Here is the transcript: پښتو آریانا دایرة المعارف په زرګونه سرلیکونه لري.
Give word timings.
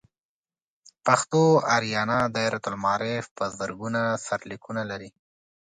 پښتو 1.05 1.41
آریانا 1.75 2.19
دایرة 2.35 2.61
المعارف 2.69 3.25
په 3.37 3.43
زرګونه 3.57 4.01
سرلیکونه 4.25 4.81
لري. 4.91 5.09